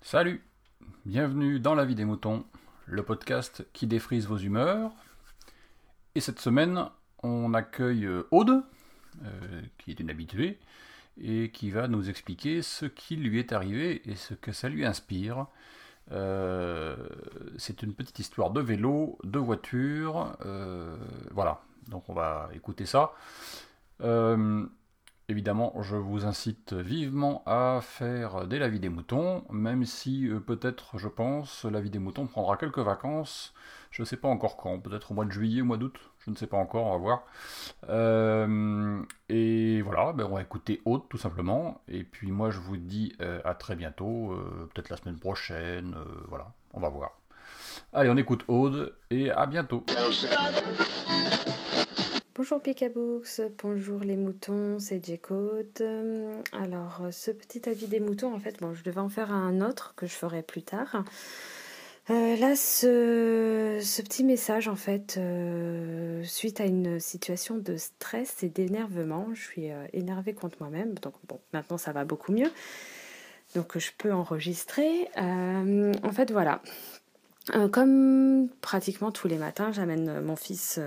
[0.00, 0.42] Salut
[1.04, 2.44] Bienvenue dans La vie des moutons,
[2.86, 4.92] le podcast qui défrise vos humeurs.
[6.14, 6.86] Et cette semaine,
[7.22, 8.62] on accueille Aude,
[9.24, 10.58] euh, qui est une habituée,
[11.20, 14.84] et qui va nous expliquer ce qui lui est arrivé et ce que ça lui
[14.84, 15.46] inspire.
[16.10, 16.96] Euh,
[17.58, 20.96] c'est une petite histoire de vélo, de voiture, euh,
[21.30, 21.62] voilà.
[21.88, 23.12] Donc on va écouter ça.
[24.02, 24.66] Euh,
[25.28, 30.98] évidemment, je vous incite vivement à faire des lavis des moutons, même si euh, peut-être,
[30.98, 33.54] je pense, la vie des moutons prendra quelques vacances.
[33.90, 36.30] Je ne sais pas encore quand, peut-être au mois de juillet, au mois d'août, je
[36.30, 37.24] ne sais pas encore, on va voir.
[37.90, 41.82] Euh, et voilà, ben on va écouter Aude tout simplement.
[41.88, 43.14] Et puis moi, je vous dis
[43.44, 44.34] à très bientôt,
[44.72, 45.94] peut-être la semaine prochaine,
[46.28, 47.18] voilà, on va voir.
[47.92, 49.84] Allez, on écoute Aude et à bientôt.
[52.34, 55.66] Bonjour Picabooks, bonjour les moutons, c'est J-Code.
[55.82, 59.30] Euh, Alors, euh, ce petit avis des moutons, en fait, bon, je devais en faire
[59.32, 61.04] un autre que je ferai plus tard.
[62.08, 65.20] Euh, là, ce, petit message, en fait,
[66.24, 71.38] suite à une situation de stress et d'énervement, je suis énervée contre moi-même, donc bon,
[71.52, 72.50] maintenant ça va beaucoup mieux.
[73.54, 75.06] Donc, je peux enregistrer.
[75.16, 76.62] En fait, voilà.
[77.72, 80.80] Comme pratiquement tous les matins, j'amène mon fils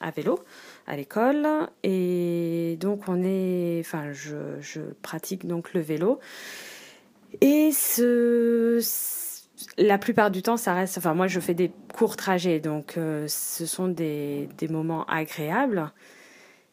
[0.00, 0.40] à vélo
[0.86, 1.46] à l'école.
[1.82, 6.18] Et donc on est enfin je, je pratique donc le vélo.
[7.40, 8.80] Et ce
[9.76, 12.60] la plupart du temps ça reste enfin moi je fais des courts trajets.
[12.60, 15.92] Donc euh, ce sont des, des moments agréables.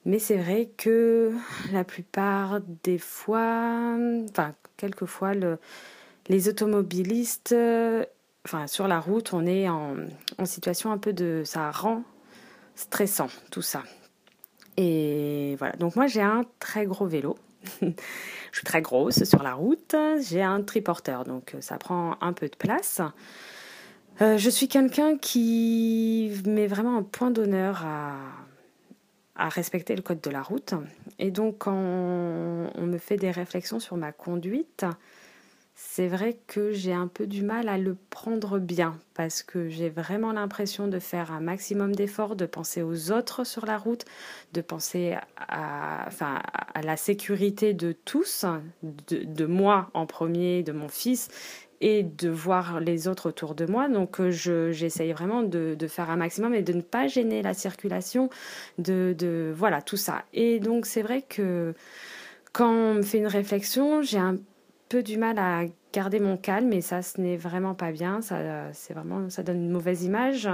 [0.06, 1.34] Mais c'est vrai que
[1.74, 3.98] la plupart des fois
[4.30, 5.60] enfin quelquefois le,
[6.30, 8.06] les automobilistes euh,
[8.46, 9.96] enfin sur la route on est en,
[10.38, 12.04] en situation un peu de ça rend
[12.78, 13.84] stressant tout ça
[14.78, 17.36] et voilà, donc moi j'ai un très gros vélo.
[17.82, 17.88] je
[18.54, 19.96] suis très grosse sur la route.
[20.22, 23.02] J'ai un triporteur, donc euh, ça prend un peu de place.
[24.22, 30.30] Euh, je suis quelqu'un qui met vraiment un point d'honneur à, respecter le code de
[30.30, 30.74] la route.
[31.20, 34.86] Et donc quand on me fait des réflexions sur ma conduite,
[35.80, 39.90] c'est vrai que j'ai un peu du mal à le prendre bien parce que j'ai
[39.90, 44.04] vraiment l'impression de faire un maximum d'efforts, de penser aux autres sur la route,
[44.54, 46.42] de penser à, enfin,
[46.74, 48.44] à la sécurité de tous,
[48.82, 51.30] de, de moi en premier, de mon fils
[51.80, 53.88] et de voir les autres autour de moi.
[53.88, 57.44] Donc euh, je, j'essaye vraiment de, de, faire un maximum et de ne pas gêner
[57.44, 58.32] la circulation,
[58.80, 60.24] de, de voilà tout ça.
[60.34, 61.76] Et donc c'est vrai que
[62.52, 64.38] quand on me fait une réflexion, j'ai un
[64.90, 68.22] peu du mal à garder mon calme et ça ce n'est vraiment pas bien.
[68.22, 70.50] Ça c'est vraiment ça donne une mauvaise image.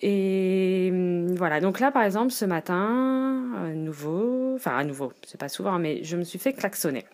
[0.00, 1.60] Et hum, voilà.
[1.60, 6.04] Donc là par exemple ce matin à nouveau enfin à nouveau c'est pas souvent mais
[6.04, 7.04] je me suis fait klaxonner.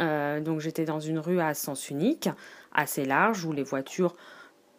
[0.00, 2.28] Euh, donc j'étais dans une rue à sens unique
[2.72, 4.16] assez large où les voitures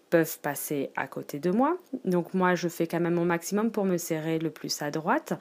[0.09, 1.78] peuvent passer à côté de moi.
[2.05, 5.34] Donc moi je fais quand même mon maximum pour me serrer le plus à droite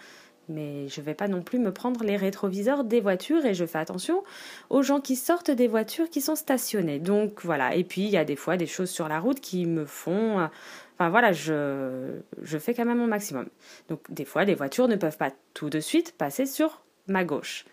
[0.52, 3.64] mais je ne vais pas non plus me prendre les rétroviseurs des voitures et je
[3.64, 4.22] fais attention
[4.70, 6.98] aux gens qui sortent des voitures qui sont stationnées.
[6.98, 9.66] Donc voilà, et puis il y a des fois des choses sur la route qui
[9.66, 10.48] me font...
[10.94, 13.48] Enfin voilà, je, je fais quand même mon maximum.
[13.88, 17.64] Donc des fois, les voitures ne peuvent pas tout de suite passer sur ma gauche.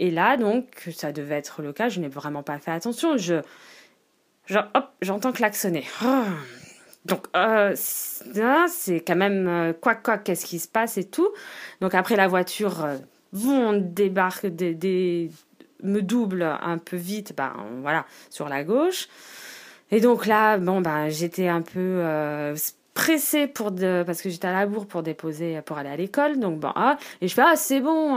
[0.00, 3.16] Et là, donc, ça devait être le cas, je n'ai vraiment pas fait attention.
[3.16, 3.36] Je...
[4.50, 5.84] Hop, j'entends klaxonner.
[6.04, 6.24] Oh
[7.04, 11.28] donc, euh, c'est quand même euh, quoi, quoi, qu'est-ce qui se passe et tout.
[11.80, 12.96] Donc, après, la voiture, euh,
[13.32, 15.30] vont débarque, des,
[15.82, 19.08] me double un peu vite, ben voilà, sur la gauche.
[19.90, 22.56] Et donc là, bon, ben j'étais un peu euh,
[22.94, 23.70] pressée pour
[24.06, 26.38] parce que j'étais à la bourre pour déposer, pour aller à l'école.
[26.38, 28.16] Donc, bon, ah, et je fais, ah, c'est bon.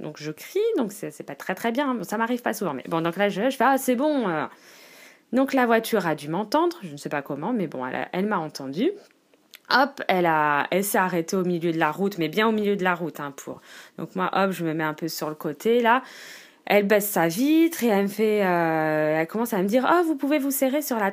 [0.00, 1.94] Donc, je crie, donc c'est pas très, très bien.
[1.94, 4.48] Bon, ça m'arrive pas souvent, mais bon, donc là, je, fais, ah, c'est bon.
[5.32, 8.38] Donc la voiture a dû m'entendre, je ne sais pas comment, mais bon, elle, m'a
[8.38, 8.90] entendu.
[9.70, 10.30] Hop, elle,
[10.70, 13.20] elle s'est arrêtée au milieu de la route, mais bien au milieu de la route,
[13.20, 13.62] hein, pour.
[13.96, 16.02] Donc moi, hop, je me mets un peu sur le côté, là.
[16.66, 20.02] Elle baisse sa vitre et elle me fait, euh, elle commence à me dire, oh,
[20.04, 21.10] vous pouvez vous serrer sur la,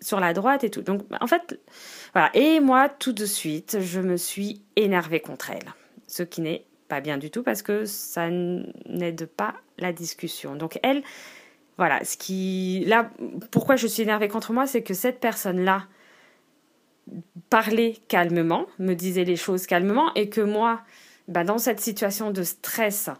[0.00, 0.82] sur la droite et tout.
[0.82, 1.60] Donc, en fait,
[2.12, 2.30] voilà.
[2.34, 5.74] Et moi, tout de suite, je me suis énervée contre elle.
[6.06, 10.56] Ce qui n'est pas bien du tout parce que ça n'aide pas la discussion.
[10.56, 11.02] Donc, elle,
[11.76, 13.10] voilà, ce qui là
[13.50, 15.86] pourquoi je suis énervée contre moi, c'est que cette personne-là
[17.50, 20.80] parlait calmement, me disait les choses calmement et que moi,
[21.28, 23.10] bah, dans cette situation de stress,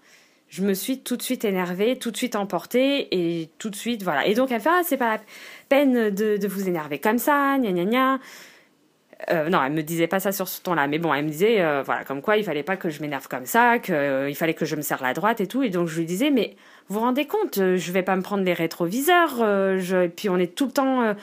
[0.49, 4.03] je me suis tout de suite énervée, tout de suite emportée et tout de suite
[4.03, 4.27] voilà.
[4.27, 5.23] Et donc elle fait ah c'est pas la
[5.69, 8.19] peine de, de vous énerver comme ça, gna gna gna.
[9.31, 11.61] Euh, non, elle me disait pas ça sur ce ton-là, mais bon, elle me disait,
[11.61, 14.55] euh, voilà, comme quoi il fallait pas que je m'énerve comme ça, qu'il euh, fallait
[14.55, 15.63] que je me serre la droite et tout.
[15.63, 16.57] Et donc je lui disais, mais
[16.89, 19.37] vous vous rendez compte, je vais pas me prendre les rétroviseurs,
[19.79, 21.15] je, et puis on est tout le temps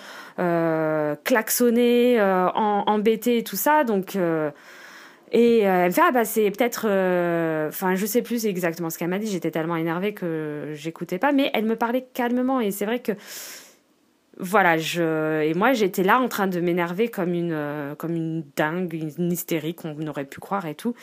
[1.23, 4.15] klaxonné, embêté et tout ça, donc.
[5.31, 6.87] et elle me fait, ah bah c'est peut-être.
[7.67, 11.31] Enfin, je sais plus exactement ce qu'elle m'a dit, j'étais tellement énervée que j'écoutais pas,
[11.31, 13.11] mais elle me parlait calmement, et c'est vrai que
[14.41, 18.43] voilà, je et moi j'étais là en train de m'énerver comme une euh, comme une
[18.55, 20.95] dingue, une hystérique, on aurait pu croire et tout.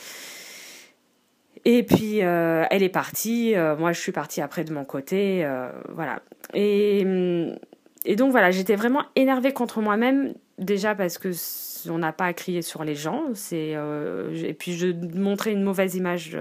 [1.64, 5.49] Et puis euh, elle est partie, euh, moi je suis partie après de mon côté,
[5.88, 6.20] voilà.
[6.52, 7.06] Et
[8.05, 11.31] et donc voilà, j'étais vraiment énervée contre moi-même déjà parce que
[11.88, 13.76] on n'a pas à crier sur les gens, c'est
[14.35, 16.37] et puis je montrais une mauvaise image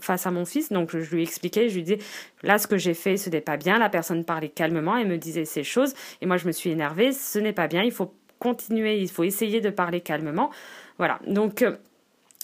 [0.00, 0.72] face à mon fils.
[0.72, 1.98] Donc je lui expliquais, je lui disais,
[2.42, 3.78] là ce que j'ai fait, ce n'est pas bien.
[3.78, 5.94] La personne parlait calmement et me disait ces choses.
[6.20, 9.24] Et moi je me suis énervée, ce n'est pas bien, il faut continuer, il faut
[9.24, 10.50] essayer de parler calmement.
[10.98, 11.76] Voilà, donc euh,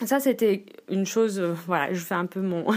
[0.05, 2.67] ça c'était une chose, euh, voilà, je fais un peu mon...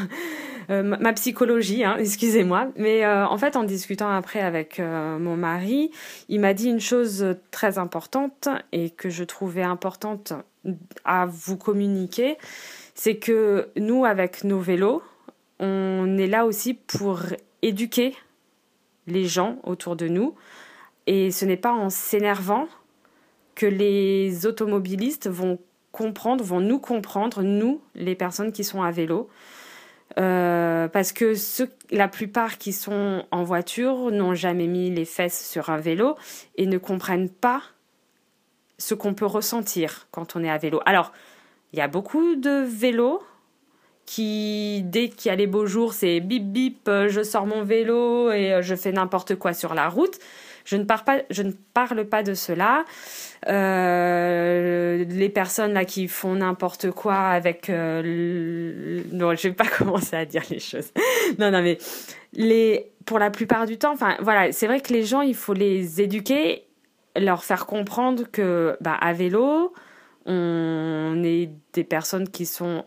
[0.72, 2.70] Euh, ma psychologie, hein, excusez-moi.
[2.76, 5.92] Mais en fait, en discutant après avec mon mari,
[6.28, 10.34] il m'a dit une chose très importante et que je trouvais importante
[11.04, 12.40] à vous communiquer
[12.96, 15.04] c'est que nous, avec nos vélos,
[15.60, 17.22] on est là aussi pour
[17.62, 18.16] éduquer
[19.08, 20.36] les gens autour de nous.
[21.08, 22.68] Et ce n'est pas en s'énervant
[23.54, 25.60] que les automobilistes vont
[25.92, 29.30] comprendre, vont nous comprendre, nous, les personnes qui sont à vélo.
[30.20, 31.34] Euh, parce que
[31.92, 36.16] la plupart qui sont en voiture n'ont jamais mis les fesses sur un vélo
[36.56, 37.62] et ne comprennent pas
[38.78, 40.82] ce qu'on peut ressentir quand on est à vélo.
[40.86, 41.12] Alors,
[41.76, 43.22] il y a beaucoup de vélos
[44.06, 47.64] qui, dès qu'il y a les beaux jours, c'est bip bip, euh, je sors mon
[47.64, 50.18] vélo et euh, je fais n'importe quoi sur la route.
[50.64, 52.86] Je ne, parle pas, je ne parle pas de cela.
[53.48, 57.70] Euh, les personnes là qui font n'importe quoi avec...
[57.70, 60.92] Euh, non, je vais pas commencer à dire les choses.
[61.40, 61.78] non, non, mais
[62.32, 66.00] les, pour la plupart du temps, voilà, c'est vrai que les gens, il faut les
[66.02, 66.64] éduquer,
[67.18, 69.74] leur faire comprendre que bah, à vélo,
[70.26, 72.86] on est des personnes qui sont,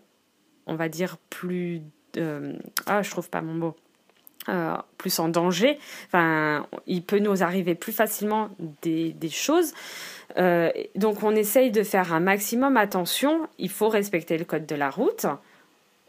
[0.67, 1.83] on va dire, plus...
[2.17, 2.55] Euh,
[2.87, 3.77] ah, je trouve pas mon mot.
[4.49, 5.79] Euh, plus en danger.
[6.07, 8.49] Enfin, il peut nous arriver plus facilement
[8.83, 9.75] des, choses.
[10.39, 13.47] Euh, donc, on essaye de faire un maximum attention.
[13.59, 15.27] Il faut respecter le code de la route.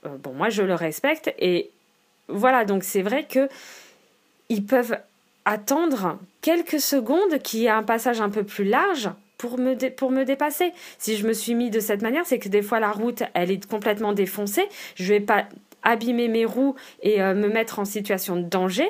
[0.04, 1.34] bon, moi, je le respecte.
[1.38, 1.70] Et
[2.30, 3.50] voilà, donc c'est vrai que
[4.48, 4.98] ils peuvent
[5.46, 10.12] attendre quelques secondes qu'il y ait un passage un peu plus large pour me, pour
[10.12, 10.74] me dépasser.
[11.00, 13.50] Si je me suis mis de cette manière, c'est que des fois la route, elle
[13.50, 14.68] est complètement défoncée.
[14.96, 15.46] Je vais pas
[15.82, 18.88] abîmer mes roues et euh, me mettre en situation de danger.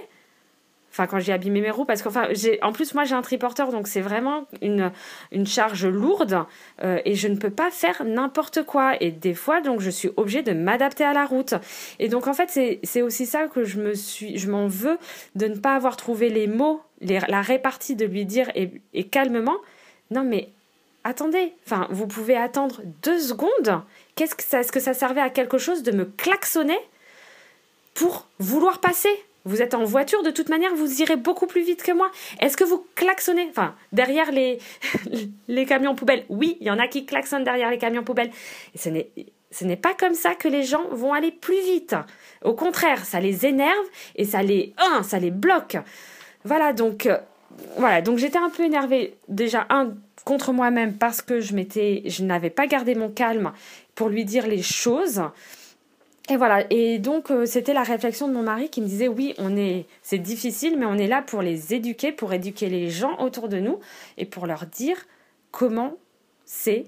[0.92, 2.28] Enfin, quand j'ai abîmé mes roues, parce qu'enfin,
[2.64, 4.92] en plus, moi, j'ai un triporteur, donc c'est vraiment une,
[5.32, 6.44] une charge lourde
[6.84, 8.96] euh, et je ne peux pas faire n'importe quoi.
[9.00, 11.54] Et des fois, donc, je suis obligée de m'adapter à la route.
[12.00, 14.98] Et donc, en fait, c'est, aussi ça que je me suis, je m'en veux
[15.36, 19.58] de ne pas avoir trouvé les mots, la répartie de lui dire et calmement,
[20.12, 20.50] non mais
[21.04, 23.82] attendez, enfin vous pouvez attendre deux secondes.
[24.16, 26.80] Qu'est-ce que ça, est-ce que ça servait à quelque chose de me klaxonner
[27.94, 29.10] pour vouloir passer?
[29.46, 32.12] Vous êtes en voiture, de toute manière, vous irez beaucoup plus vite que moi.
[32.40, 33.48] Est-ce que vous klaxonnez?
[33.50, 34.60] Enfin, derrière les,
[35.66, 36.26] camions poubelles.
[36.30, 38.32] Oui, il y en a qui klaxonnent derrière les camions poubelles.
[38.76, 41.96] Ce n'est, pas comme ça que les gens vont aller plus vite.
[42.44, 45.78] Au contraire, ça les énerve et ça les, ça les bloque.
[46.44, 47.18] Voilà, donc euh,
[47.78, 49.94] voilà, j'étais un peu énervée déjà un
[50.30, 53.52] contre moi-même parce que je m'étais je n'avais pas gardé mon calme
[53.96, 55.24] pour lui dire les choses.
[56.30, 59.34] Et voilà, et donc euh, c'était la réflexion de mon mari qui me disait oui,
[59.40, 63.18] on est c'est difficile mais on est là pour les éduquer, pour éduquer les gens
[63.18, 63.80] autour de nous
[64.20, 65.08] et pour leur dire
[65.50, 65.96] comment
[66.46, 66.86] c'est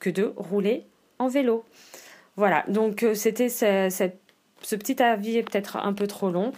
[0.00, 0.86] que de rouler
[1.18, 1.66] en vélo.
[2.36, 4.18] Voilà, donc euh, c'était cette
[4.62, 6.52] ce petit avis est peut-être un peu trop long.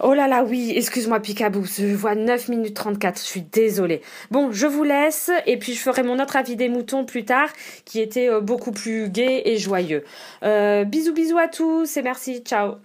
[0.00, 4.02] Oh là là, oui, excuse-moi Picabou, je vois 9 minutes 34, je suis désolée.
[4.30, 7.48] Bon, je vous laisse et puis je ferai mon autre avis des moutons plus tard
[7.84, 10.04] qui était euh, beaucoup plus gai et joyeux.
[10.42, 12.76] Euh, bisous bisous à tous et merci, ciao.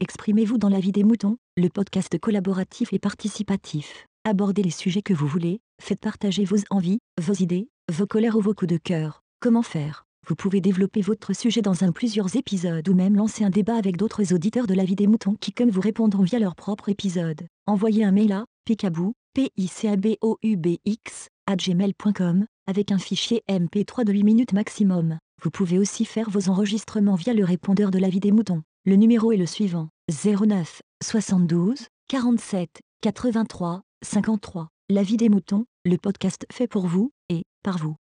[0.00, 4.06] Exprimez-vous dans la vie des moutons, le podcast collaboratif et participatif.
[4.24, 8.40] Abordez les sujets que vous voulez, faites partager vos envies, vos idées, vos colères ou
[8.40, 9.22] vos coups de cœur.
[9.40, 10.04] Comment faire?
[10.28, 13.96] Vous pouvez développer votre sujet dans un plusieurs épisodes ou même lancer un débat avec
[13.96, 17.42] d'autres auditeurs de la vie des moutons qui comme vous répondront via leur propre épisode.
[17.66, 21.56] Envoyez un mail à picabou, p i c a b o u b x à
[21.56, 25.18] gmail.com avec un fichier MP3 de 8 minutes maximum.
[25.42, 28.62] Vous pouvez aussi faire vos enregistrements via le répondeur de la vie des moutons.
[28.84, 34.68] Le numéro est le suivant 09 72 47 83 53.
[34.88, 37.96] La vie des moutons, le podcast fait pour vous et par vous.